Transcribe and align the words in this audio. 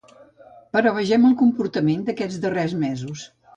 Però 0.75 0.93
vegem 0.95 1.27
el 1.29 1.35
comportament 1.43 2.03
d’aquests 2.09 2.43
darrers 2.49 2.77
mesos. 2.89 3.31